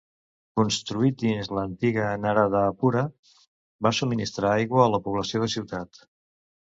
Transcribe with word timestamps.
Construït 0.59 1.19
dins 1.23 1.49
l'antiga 1.57 2.07
Anuradhapura, 2.13 3.03
va 3.89 3.93
subministrar 3.99 4.55
aigua 4.55 4.83
a 4.87 4.93
la 4.97 5.03
població 5.09 5.43
de 5.45 5.51
ciutat. 5.57 6.01